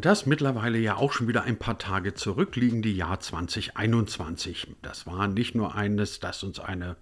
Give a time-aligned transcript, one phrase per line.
[0.00, 4.68] Das mittlerweile ja auch schon wieder ein paar Tage zurückliegende Jahr 2021.
[4.80, 6.94] Das war nicht nur eines, das uns eine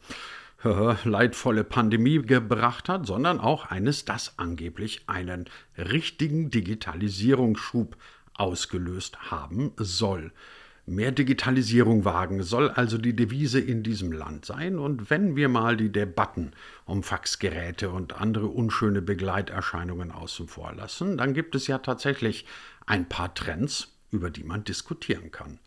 [1.05, 5.45] leidvolle Pandemie gebracht hat, sondern auch eines, das angeblich einen
[5.77, 7.99] richtigen Digitalisierungsschub
[8.33, 10.33] ausgelöst haben soll.
[10.89, 14.79] Mehr Digitalisierung wagen soll also die Devise in diesem Land sein.
[14.79, 16.53] Und wenn wir mal die Debatten
[16.85, 22.47] um Faxgeräte und andere unschöne Begleiterscheinungen außen vor lassen, dann gibt es ja tatsächlich
[22.87, 25.59] ein paar Trends, über die man diskutieren kann.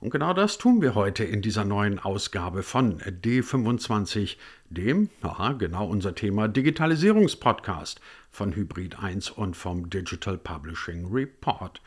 [0.00, 4.36] Und genau das tun wir heute in dieser neuen Ausgabe von D25,
[4.70, 8.00] dem, aha, genau unser Thema Digitalisierungspodcast
[8.30, 11.80] von Hybrid 1 und vom Digital Publishing Report.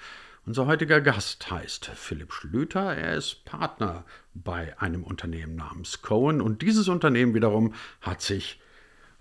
[0.45, 2.95] Unser heutiger Gast heißt Philipp Schlüter.
[2.95, 8.59] Er ist Partner bei einem Unternehmen namens Cohen und dieses Unternehmen wiederum hat sich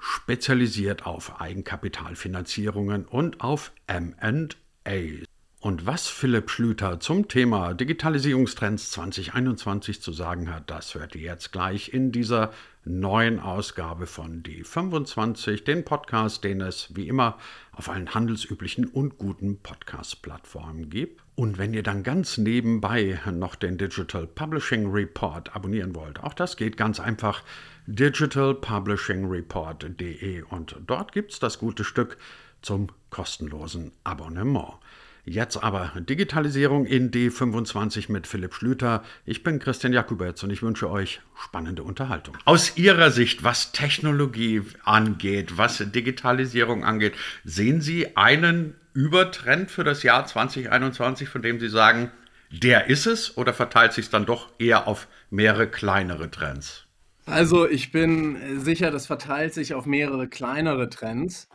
[0.00, 5.29] spezialisiert auf Eigenkapitalfinanzierungen und auf MA.
[5.62, 11.52] Und was Philipp Schlüter zum Thema Digitalisierungstrends 2021 zu sagen hat, das hört ihr jetzt
[11.52, 12.50] gleich in dieser
[12.86, 17.36] neuen Ausgabe von D25, den Podcast, den es wie immer
[17.72, 21.20] auf allen handelsüblichen und guten Podcast-Plattformen gibt.
[21.34, 26.56] Und wenn ihr dann ganz nebenbei noch den Digital Publishing Report abonnieren wollt, auch das
[26.56, 27.42] geht ganz einfach
[27.86, 32.16] digitalpublishingreport.de und dort gibt es das gute Stück
[32.62, 34.78] zum kostenlosen Abonnement.
[35.24, 39.02] Jetzt aber Digitalisierung in D25 mit Philipp Schlüter.
[39.26, 42.36] Ich bin Christian Jakubetz und ich wünsche euch spannende Unterhaltung.
[42.44, 50.02] Aus Ihrer Sicht, was Technologie angeht, was Digitalisierung angeht, sehen Sie einen Übertrend für das
[50.02, 52.10] Jahr 2021, von dem Sie sagen,
[52.50, 56.86] der ist es oder verteilt sich es dann doch eher auf mehrere kleinere Trends?
[57.26, 61.48] Also ich bin sicher, das verteilt sich auf mehrere kleinere Trends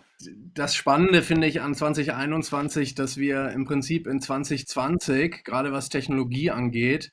[0.53, 6.51] das Spannende finde ich an 2021, dass wir im Prinzip in 2020, gerade was Technologie
[6.51, 7.11] angeht,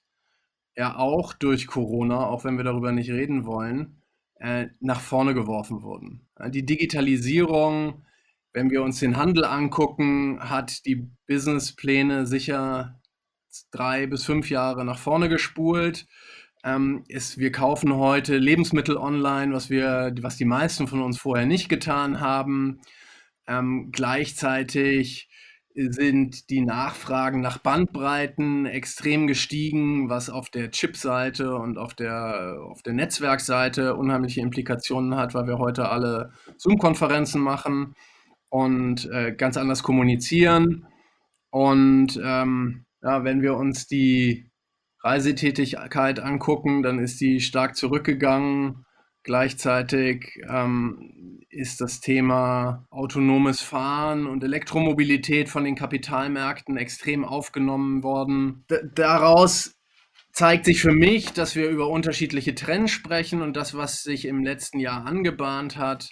[0.77, 4.03] ja auch durch Corona, auch wenn wir darüber nicht reden wollen,
[4.37, 6.27] äh, nach vorne geworfen wurden.
[6.49, 8.05] Die Digitalisierung,
[8.53, 13.01] wenn wir uns den Handel angucken, hat die Businesspläne sicher
[13.71, 16.07] drei bis fünf Jahre nach vorne gespult.
[16.65, 21.47] Ähm, ist, wir kaufen heute Lebensmittel online, was wir, was die meisten von uns vorher
[21.47, 22.81] nicht getan haben.
[23.49, 25.29] Ähm, gleichzeitig
[25.75, 32.83] sind die Nachfragen nach Bandbreiten extrem gestiegen, was auf der Chipseite und auf der, auf
[32.83, 37.95] der Netzwerkseite unheimliche Implikationen hat, weil wir heute alle Zoom-Konferenzen machen
[38.51, 40.87] und äh, ganz anders kommunizieren.
[41.51, 44.52] Und ähm, ja, wenn wir uns die
[45.03, 48.85] Reisetätigkeit angucken, dann ist die stark zurückgegangen.
[49.25, 58.65] Gleichzeitig ähm, ist das Thema autonomes Fahren und Elektromobilität von den Kapitalmärkten extrem aufgenommen worden.
[58.69, 59.77] D daraus
[60.33, 64.43] zeigt sich für mich, dass wir über unterschiedliche Trends sprechen und das, was sich im
[64.43, 66.11] letzten Jahr angebahnt hat,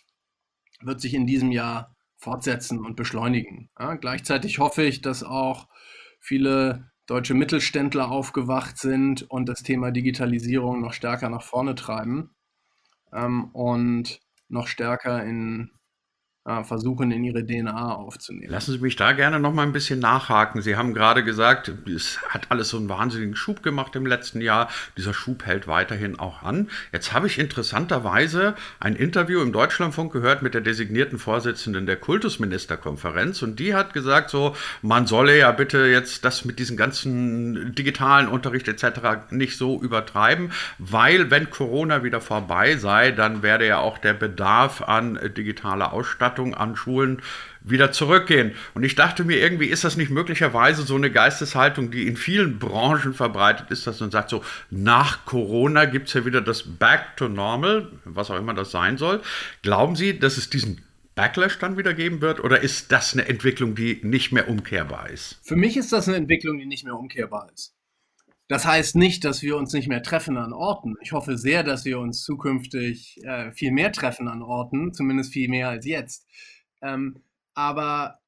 [0.83, 3.71] wird sich in diesem Jahr fortsetzen und beschleunigen.
[3.79, 5.69] Ja, gleichzeitig hoffe ich, dass auch
[6.21, 12.31] viele deutsche Mittelständler aufgewacht sind und das Thema Digitalisierung noch stärker nach vorne treiben
[13.13, 15.73] ähm, und noch stärker in
[16.63, 18.51] versuchen, in ihre DNA aufzunehmen.
[18.51, 20.63] Lassen Sie mich da gerne noch mal ein bisschen nachhaken.
[20.63, 24.71] Sie haben gerade gesagt, es hat alles so einen wahnsinnigen Schub gemacht im letzten Jahr.
[24.97, 26.71] Dieser Schub hält weiterhin auch an.
[26.95, 33.43] Jetzt habe ich interessanterweise ein Interview im Deutschlandfunk gehört mit der designierten Vorsitzenden der Kultusministerkonferenz
[33.43, 38.29] und die hat gesagt, so man solle ja bitte jetzt das mit diesem ganzen digitalen
[38.29, 39.31] Unterricht etc.
[39.31, 44.81] nicht so übertreiben, weil wenn Corona wieder vorbei sei, dann werde ja auch der Bedarf
[44.81, 47.23] an digitaler Ausstattung Ausstattung an Schulen
[47.63, 48.53] wieder zurückgehen.
[48.75, 52.59] Und ich dachte mir, irgendwie ist das nicht möglicherweise so eine Geisteshaltung, die in vielen
[52.59, 57.17] Branchen verbreitet ist, dass man sagt, so nach Corona gibt es ja wieder das Back
[57.17, 59.21] to Normal, was auch immer das sein soll.
[59.63, 60.83] Glauben Sie, dass es diesen
[61.17, 65.39] Backlash dann wieder geben wird oder ist das eine Entwicklung, die nicht mehr umkehrbar ist?
[65.43, 67.75] Für mich ist das eine Entwicklung, die nicht mehr umkehrbar ist.
[68.51, 70.97] Das heißt nicht, dass wir uns nicht mehr treffen an Orten.
[71.03, 75.49] Ich hoffe sehr, dass wir uns zukünftig äh, viel mehr treffen an Orten, zumindest viel
[75.49, 76.27] mehr als jetzt.
[76.83, 77.23] Ähm,
[77.55, 78.19] aber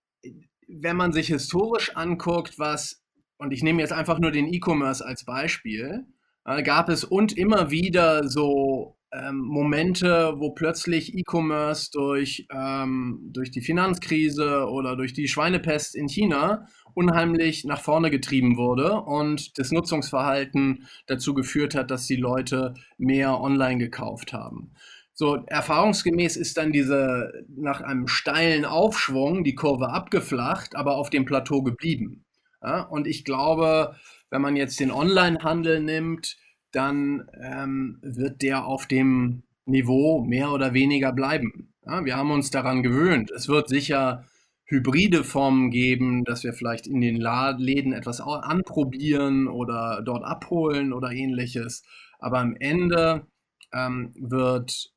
[0.69, 3.03] wenn man sich historisch anguckt, was,
[3.37, 6.07] und ich nehme jetzt einfach nur den E-Commerce als Beispiel,
[6.45, 13.51] äh, gab es und immer wieder so ähm, Momente, wo plötzlich E-Commerce durch, ähm, durch
[13.51, 19.71] die Finanzkrise oder durch die Schweinepest in China unheimlich nach vorne getrieben wurde und das
[19.71, 24.73] Nutzungsverhalten dazu geführt hat, dass die Leute mehr online gekauft haben.
[25.15, 31.27] So, erfahrungsgemäß ist dann diese nach einem steilen Aufschwung die Kurve abgeflacht, aber auf dem
[31.27, 32.25] Plateau geblieben.
[32.63, 33.97] Ja, und ich glaube,
[34.31, 36.37] wenn man jetzt den Onlinehandel nimmt,
[36.73, 41.73] dann ähm, wird der auf dem Niveau mehr oder weniger bleiben.
[41.85, 43.31] Ja, wir haben uns daran gewöhnt.
[43.31, 44.25] Es wird sicher
[44.65, 51.11] hybride Formen geben, dass wir vielleicht in den Läden etwas anprobieren oder dort abholen oder
[51.11, 51.85] ähnliches.
[52.19, 53.27] Aber am Ende
[53.73, 54.93] ähm, wird,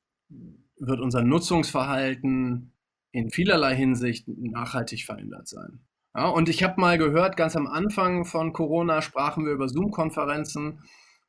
[0.79, 2.71] wird unser Nutzungsverhalten
[3.11, 5.79] in vielerlei Hinsicht nachhaltig verändert sein.
[6.15, 10.79] Ja, und ich habe mal gehört, ganz am Anfang von Corona sprachen wir über Zoom-Konferenzen.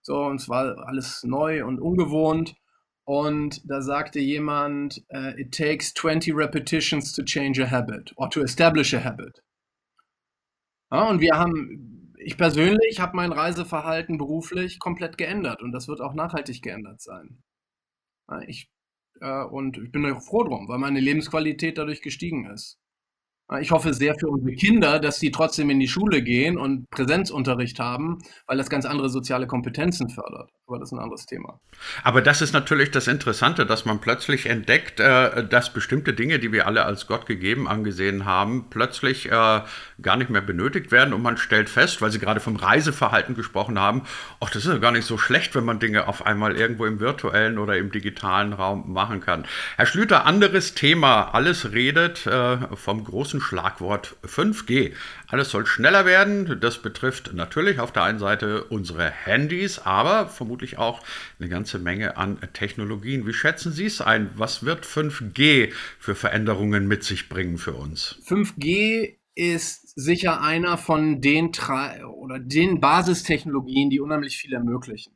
[0.06, 2.54] So, und es war alles neu und ungewohnt.
[3.02, 8.42] Und da sagte jemand, uh, it takes 20 repetitions to change a habit or to
[8.42, 9.42] establish a habit.
[10.92, 16.00] Ja, und wir haben, ich persönlich habe mein Reiseverhalten beruflich komplett geändert und das wird
[16.00, 17.42] auch nachhaltig geändert sein.
[18.30, 18.70] Ja, ich,
[19.20, 22.78] äh, und ich bin auch froh drum, weil meine Lebensqualität dadurch gestiegen ist.
[23.60, 27.78] Ich hoffe sehr für unsere Kinder, dass sie trotzdem in die Schule gehen und Präsenzunterricht
[27.78, 30.50] haben, weil das ganz andere soziale Kompetenzen fördert.
[30.66, 31.60] Aber das ist ein anderes Thema.
[32.02, 36.50] Aber das ist natürlich das Interessante, dass man plötzlich entdeckt, äh, dass bestimmte Dinge, die
[36.50, 41.14] wir alle als Gott gegeben angesehen haben, plötzlich äh, gar nicht mehr benötigt werden.
[41.14, 44.02] Und man stellt fest, weil Sie gerade vom Reiseverhalten gesprochen haben,
[44.40, 46.98] ach, das ist ja gar nicht so schlecht, wenn man Dinge auf einmal irgendwo im
[46.98, 49.46] virtuellen oder im digitalen Raum machen kann.
[49.76, 51.32] Herr Schlüter, anderes Thema.
[51.32, 54.92] Alles redet äh, vom großen großen Schlagwort 5G.
[55.28, 56.60] Alles soll schneller werden.
[56.60, 61.02] Das betrifft natürlich auf der einen Seite unsere Handys, aber vermutlich auch
[61.38, 63.26] eine ganze Menge an Technologien.
[63.26, 64.30] Wie schätzen Sie es ein?
[64.36, 68.20] Was wird 5G für Veränderungen mit sich bringen für uns?
[68.26, 71.52] 5G ist sicher einer von den
[72.14, 75.14] oder den Basistechnologien, die unheimlich viel ermöglichen.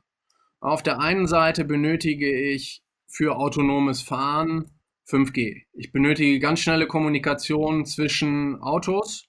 [0.61, 4.71] Auf der einen Seite benötige ich für autonomes Fahren
[5.09, 5.63] 5G.
[5.73, 9.29] Ich benötige ganz schnelle Kommunikation zwischen Autos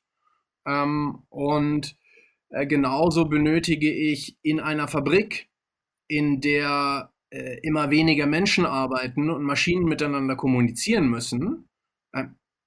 [0.65, 1.95] ähm, und
[2.49, 5.49] äh, genauso benötige ich in einer Fabrik,
[6.07, 11.69] in der äh, immer weniger Menschen arbeiten und Maschinen miteinander kommunizieren müssen,
[12.13, 12.25] äh,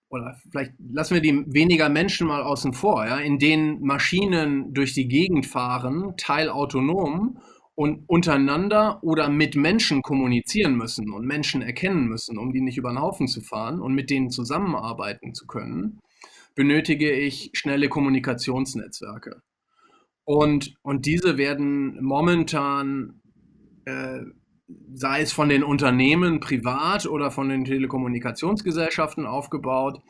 [0.08, 4.94] oder vielleicht lassen wir die weniger Menschen mal außen vor, ja, in denen Maschinen durch
[4.94, 7.38] die Gegend fahren, teilautonom
[7.76, 12.90] und untereinander oder mit Menschen kommunizieren müssen und Menschen erkennen müssen, um die nicht über
[12.90, 15.98] den Haufen zu fahren und mit denen zusammenarbeiten zu können,
[16.54, 19.42] benötige ich schnelle Kommunikationsnetzwerke.
[20.24, 23.20] Und, und diese werden momentan,
[23.84, 24.20] äh,
[24.94, 30.00] sei es von den Unternehmen privat oder von den Telekommunikationsgesellschaften aufgebaut.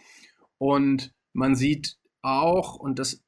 [0.59, 3.25] Und man sieht auch, und das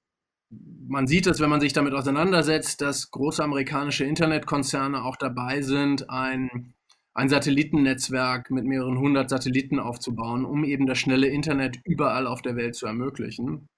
[0.50, 6.08] man sieht es, wenn man sich damit auseinandersetzt, dass große amerikanische Internetkonzerne auch dabei sind,
[6.10, 6.74] ein,
[7.14, 12.56] ein Satellitennetzwerk mit mehreren hundert Satelliten aufzubauen, um eben das schnelle Internet überall auf der
[12.56, 13.68] Welt zu ermöglichen,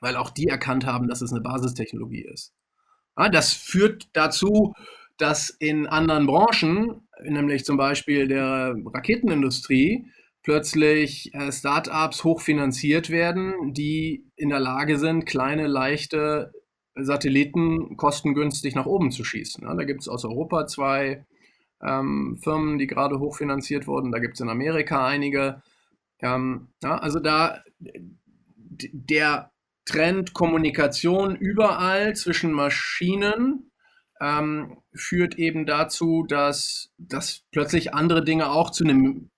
[0.00, 2.52] weil auch die erkannt haben, dass es eine Basistechnologie ist.
[3.16, 4.74] Ja, das führt dazu,
[5.16, 10.06] dass in anderen Branchen, nämlich zum Beispiel der Raketenindustrie,
[10.44, 16.52] plötzlich äh, Startups hochfinanziert werden, die in der Lage sind, kleine, leichte
[16.94, 19.66] Satelliten kostengünstig nach oben zu schießen.
[19.66, 21.26] Da gibt es aus Europa zwei
[21.82, 24.12] ähm, Firmen, die gerade hochfinanziert wurden.
[24.12, 25.62] Da gibt es in Amerika einige.
[26.20, 29.50] Ähm, ja, also da der
[29.86, 33.70] Trend Kommunikation überall zwischen Maschinen
[34.20, 39.30] ähm, führt eben dazu, dass, dass plötzlich andere Dinge auch zu einem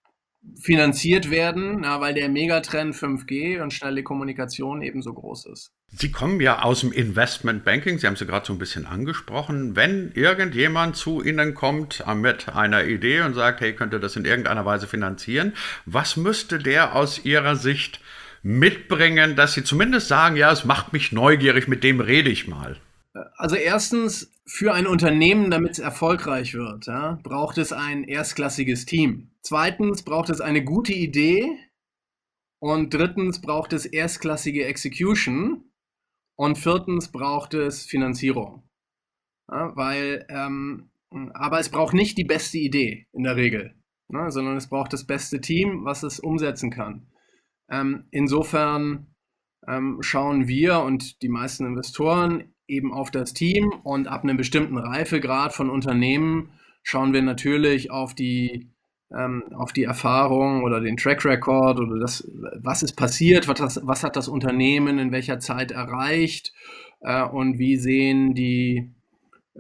[0.61, 5.73] finanziert werden, na, weil der Megatrend 5G und schnelle Kommunikation ebenso groß ist.
[5.89, 9.77] Sie kommen ja aus dem Investment Banking, Sie haben es gerade so ein bisschen angesprochen.
[9.77, 14.65] Wenn irgendjemand zu Ihnen kommt mit einer Idee und sagt, hey, könnte das in irgendeiner
[14.65, 15.53] Weise finanzieren,
[15.85, 18.01] was müsste der aus Ihrer Sicht
[18.43, 22.77] mitbringen, dass Sie zumindest sagen, ja, es macht mich neugierig, mit dem rede ich mal?
[23.37, 29.33] Also erstens, für ein Unternehmen, damit es erfolgreich wird, ja, braucht es ein erstklassiges Team.
[29.43, 31.59] Zweitens braucht es eine gute Idee.
[32.59, 35.71] Und drittens braucht es erstklassige Execution.
[36.37, 38.69] Und viertens braucht es Finanzierung.
[39.51, 40.91] Ja, weil, ähm,
[41.35, 43.75] aber es braucht nicht die beste Idee in der Regel,
[44.09, 47.09] ne, sondern es braucht das beste Team, was es umsetzen kann.
[47.71, 49.15] Ähm, insofern
[49.69, 54.79] ähm, schauen wir und die meisten Investoren eben auf das Team und ab einem bestimmten
[54.79, 56.51] Reifegrad von Unternehmen
[56.83, 58.69] schauen wir natürlich auf die,
[59.17, 63.81] ähm, auf die Erfahrung oder den Track Record oder das, was ist passiert, was, das,
[63.85, 66.53] was hat das Unternehmen in welcher Zeit erreicht
[67.01, 68.91] äh, und wie sehen die,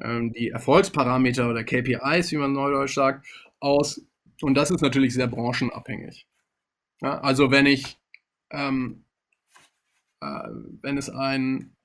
[0.00, 3.26] ähm, die Erfolgsparameter oder KPIs, wie man neudeutsch sagt,
[3.60, 4.06] aus.
[4.42, 6.26] Und das ist natürlich sehr branchenabhängig.
[7.00, 7.98] Ja, also wenn ich,
[8.50, 9.04] ähm,
[10.20, 10.48] äh,
[10.82, 11.76] wenn es ein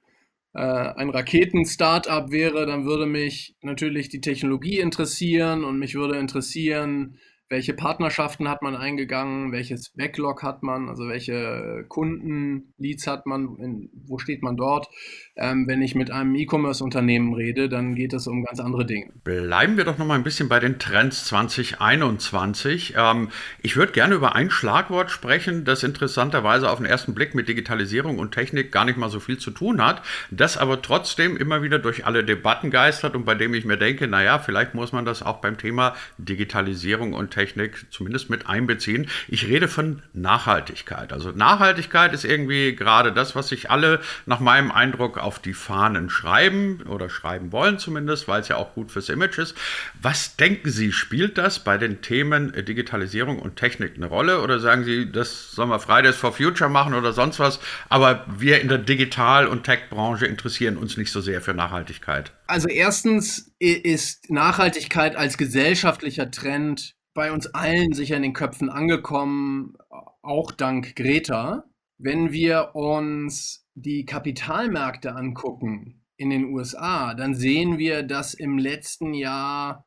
[0.60, 7.17] ein Raketen-Startup wäre, dann würde mich natürlich die Technologie interessieren und mich würde interessieren,
[7.51, 13.89] welche Partnerschaften hat man eingegangen, welches Backlog hat man, also welche Kundenleads hat man, in,
[14.08, 14.88] wo steht man dort.
[15.36, 19.12] Ähm, wenn ich mit einem E-Commerce-Unternehmen rede, dann geht es um ganz andere Dinge.
[19.25, 22.93] Bleiben wir doch noch mal ein bisschen bei den Trends 2021.
[22.98, 23.27] Ähm,
[23.62, 28.17] ich würde gerne über ein Schlagwort sprechen, das interessanterweise auf den ersten Blick mit Digitalisierung
[28.17, 31.79] und Technik gar nicht mal so viel zu tun hat, das aber trotzdem immer wieder
[31.79, 35.22] durch alle Debatten geistert und bei dem ich mir denke, naja, vielleicht muss man das
[35.22, 39.10] auch beim Thema Digitalisierung und Technik Technik zumindest mit einbeziehen.
[39.27, 41.12] Ich rede von Nachhaltigkeit.
[41.12, 46.12] Also Nachhaltigkeit ist irgendwie gerade das, was sich alle nach meinem Eindruck auf die Fahnen
[46.12, 49.57] schreiben oder schreiben wollen zumindest, weil es ja auch gut fürs Image ist.
[50.00, 54.83] Was denken Sie, spielt das bei den Themen Digitalisierung und Technik eine Rolle oder sagen
[54.83, 58.77] Sie, das sollen wir Fridays for Future machen oder sonst was, aber wir in der
[58.77, 62.31] Digital- und Tech-Branche interessieren uns nicht so sehr für Nachhaltigkeit?
[62.45, 69.75] Also erstens ist Nachhaltigkeit als gesellschaftlicher Trend bei uns allen sicher in den Köpfen angekommen,
[70.21, 71.65] auch dank Greta.
[71.97, 79.13] Wenn wir uns die Kapitalmärkte angucken in den USA, dann sehen wir, dass im letzten
[79.13, 79.85] Jahr,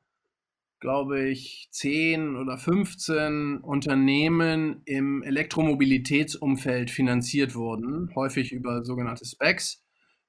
[0.80, 9.82] glaube ich, 10 oder 15 Unternehmen im Elektromobilitätsumfeld finanziert wurden, häufig über sogenannte Specs,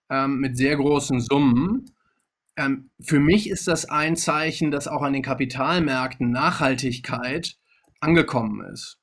[0.10, 1.95] ähm, mit sehr großen Summen.
[2.58, 7.58] Ähm, für mich ist das ein Zeichen, dass auch an den Kapitalmärkten Nachhaltigkeit
[8.00, 8.98] angekommen ist.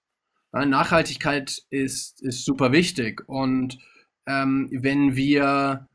[0.52, 3.22] Ja, Nachhaltigkeit ist, ist super wichtig.
[3.28, 3.78] Und
[4.26, 5.88] ähm, wenn wir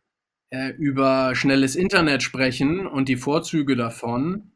[0.49, 4.51] äh, über schnelles Internet sprechen und die Vorzüge davon,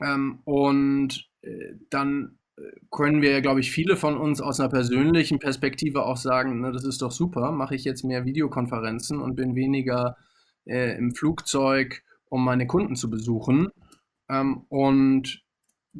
[0.00, 5.38] ähm, und äh, dann äh, können wir, glaube ich, viele von uns aus einer persönlichen
[5.38, 9.54] Perspektive auch sagen, na, das ist doch super, mache ich jetzt mehr Videokonferenzen und bin
[9.54, 10.16] weniger
[10.66, 13.68] äh, im Flugzeug um meine Kunden zu besuchen.
[14.28, 15.42] Ähm, und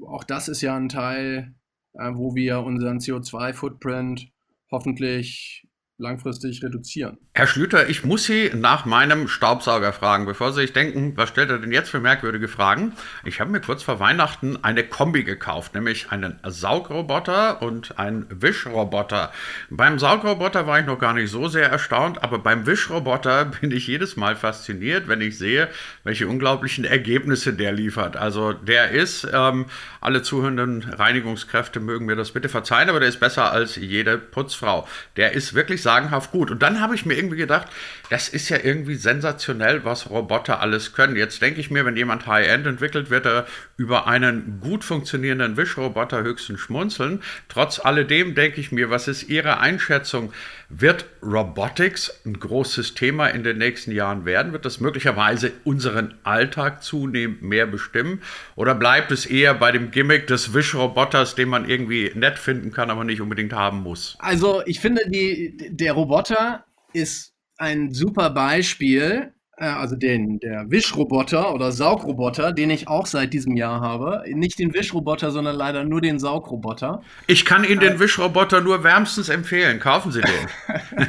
[0.06, 1.54] auch das ist ja ein Teil,
[1.94, 4.30] äh, wo wir unseren CO2-Footprint
[4.70, 5.67] hoffentlich
[5.98, 7.18] langfristig reduzieren.
[7.34, 11.50] Herr Schlüter, ich muss Sie nach meinem Staubsauger fragen, bevor Sie sich denken, was stellt
[11.50, 12.92] er denn jetzt für merkwürdige Fragen?
[13.24, 19.32] Ich habe mir kurz vor Weihnachten eine Kombi gekauft, nämlich einen Saugroboter und einen Wischroboter.
[19.70, 23.88] Beim Saugroboter war ich noch gar nicht so sehr erstaunt, aber beim Wischroboter bin ich
[23.88, 25.68] jedes Mal fasziniert, wenn ich sehe,
[26.04, 28.16] welche unglaublichen Ergebnisse der liefert.
[28.16, 29.66] Also der ist, ähm,
[30.00, 34.86] alle zuhörenden Reinigungskräfte mögen mir das bitte verzeihen, aber der ist besser als jede Putzfrau.
[35.16, 36.50] Der ist wirklich sagenhaft gut.
[36.50, 37.66] Und dann habe ich mir irgendwie gedacht,
[38.10, 41.16] das ist ja irgendwie sensationell, was Roboter alles können.
[41.16, 43.46] Jetzt denke ich mir, wenn jemand High-End entwickelt, wird er
[43.78, 47.22] über einen gut funktionierenden Wischroboter höchstens schmunzeln.
[47.48, 50.32] Trotz alledem denke ich mir, was ist Ihre Einschätzung?
[50.68, 54.52] Wird Robotics ein großes Thema in den nächsten Jahren werden?
[54.52, 58.20] Wird das möglicherweise unseren Alltag zunehmend mehr bestimmen?
[58.56, 62.90] Oder bleibt es eher bei dem Gimmick des Wischroboters, den man irgendwie nett finden kann,
[62.90, 64.16] aber nicht unbedingt haben muss?
[64.18, 69.32] Also ich finde, die, der Roboter ist ein super Beispiel,
[69.66, 74.22] also den, der Wischroboter oder Saugroboter, den ich auch seit diesem Jahr habe.
[74.28, 77.02] Nicht den Wischroboter, sondern leider nur den Saugroboter.
[77.26, 79.80] Ich kann Ihnen den äh, Wischroboter nur wärmstens empfehlen.
[79.80, 81.08] Kaufen Sie den.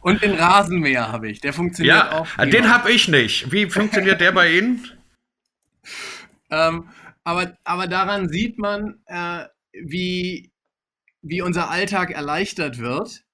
[0.00, 1.40] Und den Rasenmäher habe ich.
[1.40, 2.26] Der funktioniert ja, auch.
[2.26, 2.50] Prima.
[2.50, 3.50] Den habe ich nicht.
[3.50, 4.86] Wie funktioniert der bei Ihnen?
[6.50, 6.88] ähm,
[7.22, 10.52] aber, aber daran sieht man, äh, wie,
[11.22, 13.24] wie unser Alltag erleichtert wird.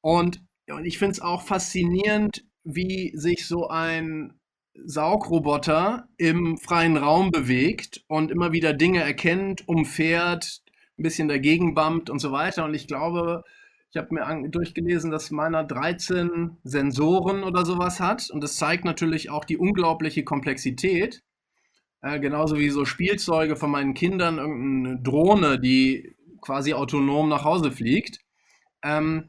[0.00, 4.34] Und, und ich finde es auch faszinierend, wie sich so ein
[4.74, 10.62] Saugroboter im freien Raum bewegt und immer wieder Dinge erkennt, umfährt,
[10.98, 12.64] ein bisschen dagegen bumpt und so weiter.
[12.64, 13.44] Und ich glaube,
[13.90, 18.28] ich habe mir durchgelesen, dass meiner 13 Sensoren oder sowas hat.
[18.30, 21.22] Und das zeigt natürlich auch die unglaubliche Komplexität.
[22.00, 27.70] Äh, genauso wie so Spielzeuge von meinen Kindern, irgendeine Drohne, die quasi autonom nach Hause
[27.70, 28.18] fliegt.
[28.82, 29.28] Ähm,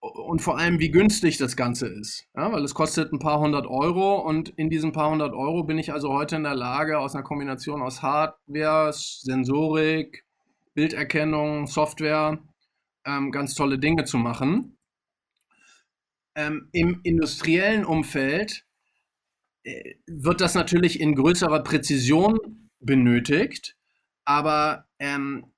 [0.00, 2.26] und vor allem, wie günstig das Ganze ist.
[2.34, 5.78] Ja, weil es kostet ein paar hundert Euro und in diesen paar hundert Euro bin
[5.78, 10.24] ich also heute in der Lage, aus einer Kombination aus Hardware, Sensorik,
[10.74, 12.38] Bilderkennung, Software,
[13.04, 14.78] ähm, ganz tolle Dinge zu machen.
[16.34, 18.66] Ähm, Im industriellen Umfeld
[19.64, 23.76] äh, wird das natürlich in größerer Präzision benötigt,
[24.24, 25.52] aber ähm,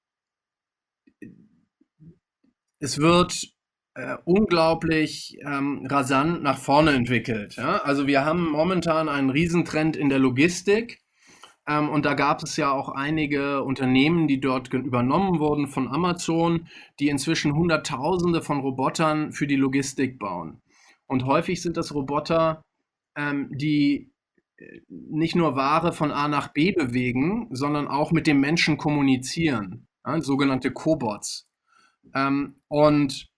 [2.78, 3.57] es wird
[3.98, 7.56] äh, unglaublich ähm, rasant nach vorne entwickelt.
[7.56, 7.78] Ja?
[7.78, 11.00] Also wir haben momentan einen Riesentrend in der Logistik.
[11.66, 16.68] Ähm, und da gab es ja auch einige Unternehmen, die dort übernommen wurden von Amazon,
[17.00, 20.62] die inzwischen Hunderttausende von Robotern für die Logistik bauen.
[21.06, 22.62] Und häufig sind das Roboter,
[23.16, 24.12] ähm, die
[24.58, 29.88] äh, nicht nur Ware von A nach B bewegen, sondern auch mit dem Menschen kommunizieren,
[30.06, 31.48] ja, sogenannte Cobots.
[32.14, 33.28] Ähm, und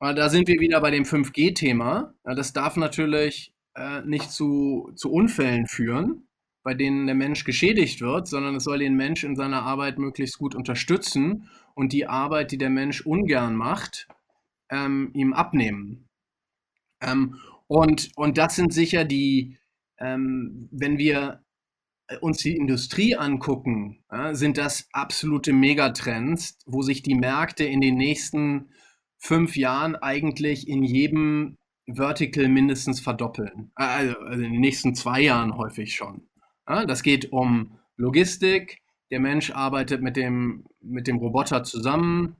[0.00, 2.14] da sind wir wieder bei dem 5G-Thema.
[2.24, 6.28] Ja, das darf natürlich äh, nicht zu, zu Unfällen führen,
[6.62, 10.38] bei denen der Mensch geschädigt wird, sondern es soll den Mensch in seiner Arbeit möglichst
[10.38, 14.08] gut unterstützen und die Arbeit, die der Mensch ungern macht,
[14.70, 16.08] ähm, ihm abnehmen.
[17.00, 17.36] Ähm,
[17.66, 19.58] und, und das sind sicher die,
[19.98, 21.42] ähm, wenn wir
[22.20, 27.96] uns die Industrie angucken, ja, sind das absolute Megatrends, wo sich die Märkte in den
[27.96, 28.70] nächsten
[29.18, 31.56] fünf Jahren eigentlich in jedem
[31.86, 33.70] Vertical mindestens verdoppeln.
[33.74, 36.28] Also, also in den nächsten zwei Jahren häufig schon.
[36.66, 38.78] Das geht um Logistik.
[39.10, 42.36] Der Mensch arbeitet mit dem, mit dem Roboter zusammen.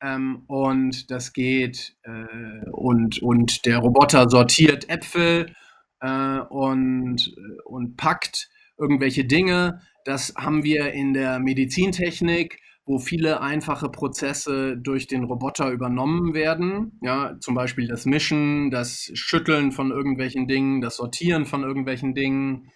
[0.00, 5.54] Ähm, und das geht äh, und, und der Roboter sortiert Äpfel
[6.00, 9.80] äh, und, und packt irgendwelche Dinge.
[10.04, 16.98] Das haben wir in der Medizintechnik, wo viele einfache Prozesse durch den Roboter übernommen werden.
[17.02, 22.70] Ja, zum Beispiel das Mischen, das Schütteln von irgendwelchen Dingen, das Sortieren von irgendwelchen Dingen.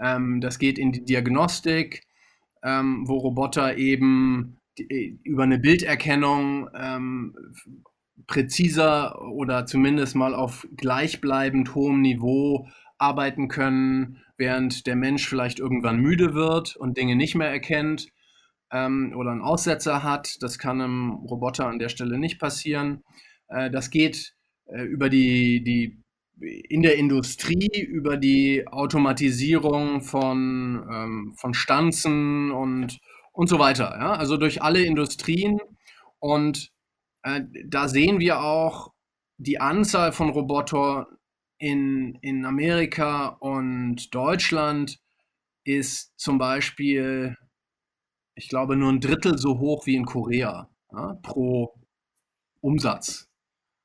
[0.00, 2.06] Ähm, das geht in die Diagnostik,
[2.62, 7.36] ähm, wo Roboter eben die, über eine Bilderkennung ähm,
[8.26, 16.00] präziser oder zumindest mal auf gleichbleibend hohem Niveau arbeiten können, während der Mensch vielleicht irgendwann
[16.00, 18.10] müde wird und Dinge nicht mehr erkennt
[18.72, 20.42] ähm, oder einen Aussetzer hat.
[20.42, 23.02] Das kann einem Roboter an der Stelle nicht passieren.
[23.48, 24.34] Äh, das geht
[24.66, 26.02] äh, über die, die
[26.40, 32.98] in der Industrie über die Automatisierung von, ähm, von Stanzen und,
[33.32, 33.96] und so weiter.
[33.98, 34.12] Ja?
[34.12, 35.60] Also durch alle Industrien.
[36.18, 36.72] Und
[37.22, 38.92] äh, da sehen wir auch
[39.36, 41.06] die Anzahl von Robotern
[41.58, 44.98] in, in Amerika und Deutschland
[45.64, 47.36] ist zum Beispiel,
[48.40, 51.74] ich glaube, nur ein Drittel so hoch wie in Korea ja, pro
[52.62, 53.28] Umsatz.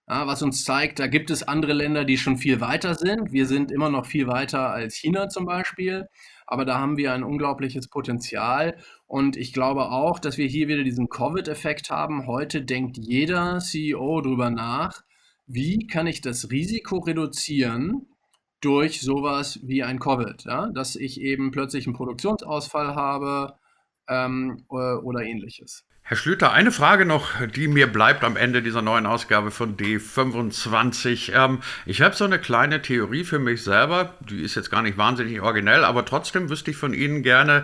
[0.07, 3.33] Ja, was uns zeigt, da gibt es andere Länder, die schon viel weiter sind.
[3.33, 6.07] Wir sind immer noch viel weiter als China zum Beispiel,
[6.47, 8.77] aber da haben wir ein unglaubliches Potenzial.
[9.07, 12.25] Und ich glaube auch, dass wir hier wieder diesen Covid-Effekt haben.
[12.25, 15.01] Heute denkt jeder CEO darüber nach,
[15.47, 18.07] wie kann ich das Risiko reduzieren
[18.61, 20.67] durch sowas wie ein Covid, ja?
[20.67, 23.55] dass ich eben plötzlich einen Produktionsausfall habe
[24.07, 25.85] ähm, oder ähnliches.
[26.07, 31.31] Herr Schlüter, eine Frage noch, die mir bleibt am Ende dieser neuen Ausgabe von D25.
[31.33, 34.99] Ähm, ich habe so eine kleine Theorie für mich selber, die ist jetzt gar nicht
[34.99, 37.63] wahnsinnig originell, aber trotzdem wüsste ich von Ihnen gerne,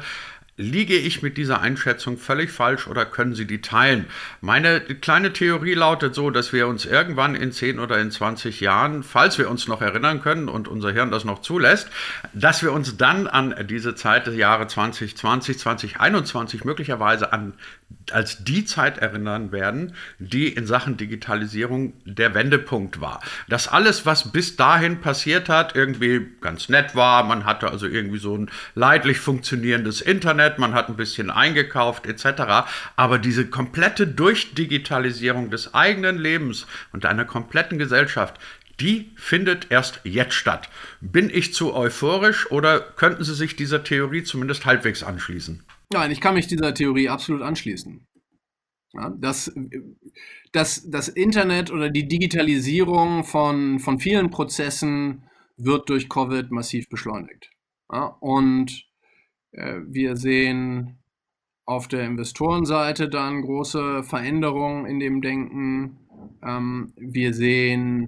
[0.58, 4.06] Liege ich mit dieser Einschätzung völlig falsch oder können Sie die teilen?
[4.42, 9.02] Meine kleine Theorie lautet so, dass wir uns irgendwann in 10 oder in 20 Jahren,
[9.02, 11.90] falls wir uns noch erinnern können und unser Hirn das noch zulässt,
[12.34, 17.54] dass wir uns dann an diese Zeit des Jahres 2020, 2021 möglicherweise an
[18.14, 23.22] als die Zeit erinnern werden, die in Sachen Digitalisierung der Wendepunkt war.
[23.48, 27.24] Dass alles, was bis dahin passiert hat, irgendwie ganz nett war.
[27.24, 32.70] Man hatte also irgendwie so ein leidlich funktionierendes Internet, man hat ein bisschen eingekauft etc.
[32.96, 38.40] Aber diese komplette Durchdigitalisierung des eigenen Lebens und einer kompletten Gesellschaft,
[38.80, 40.70] die findet erst jetzt statt.
[41.02, 45.64] Bin ich zu euphorisch oder könnten Sie sich dieser Theorie zumindest halbwegs anschließen?
[45.94, 48.08] Nein, ich kann mich dieser Theorie absolut anschließen.
[48.94, 49.54] Ja, das,
[50.52, 55.24] das, das Internet oder die Digitalisierung von, von vielen Prozessen
[55.58, 57.52] wird durch Covid massiv beschleunigt.
[57.92, 58.86] Ja, und
[59.52, 61.00] äh, wir sehen
[61.66, 65.98] auf der Investorenseite dann große Veränderungen in dem Denken.
[66.44, 68.08] Ähm, wir sehen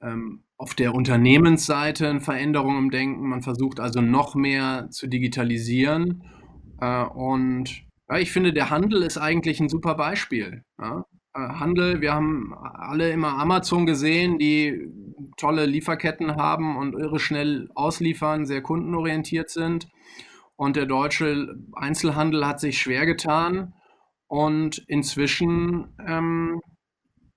[0.00, 3.28] ähm, auf der Unternehmensseite eine Veränderung im Denken.
[3.28, 6.22] Man versucht also noch mehr zu digitalisieren.
[6.82, 10.64] Äh, und ja, ich finde, der Handel ist eigentlich ein super Beispiel.
[10.78, 11.06] Ja?
[11.34, 14.88] Äh, Handel, wir haben alle immer Amazon gesehen, die
[15.36, 19.88] tolle Lieferketten haben und irre schnell ausliefern, sehr kundenorientiert sind.
[20.56, 23.74] Und der deutsche Einzelhandel hat sich schwer getan
[24.28, 26.60] und inzwischen ähm,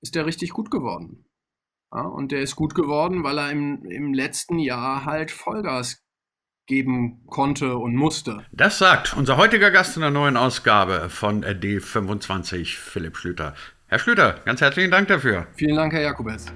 [0.01, 1.25] ist der richtig gut geworden.
[1.93, 6.04] Ja, und der ist gut geworden, weil er im, im letzten Jahr halt Vollgas
[6.67, 8.43] geben konnte und musste.
[8.51, 13.53] Das sagt unser heutiger Gast in der neuen Ausgabe von D25, Philipp Schlüter.
[13.87, 15.47] Herr Schlüter, ganz herzlichen Dank dafür.
[15.55, 16.51] Vielen Dank, Herr Jakobetz.